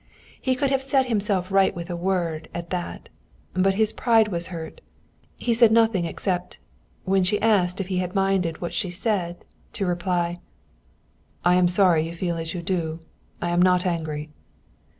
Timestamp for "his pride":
3.75-4.29